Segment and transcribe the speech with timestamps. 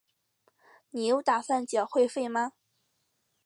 [0.89, 2.53] 你有打算缴会费吗？